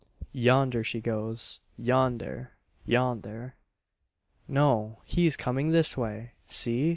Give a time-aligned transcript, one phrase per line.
[0.33, 2.53] "Yonder he goes yonder!
[2.87, 3.53] yonder!"
[4.47, 6.31] "No, he's coming this way!
[6.47, 6.89] See!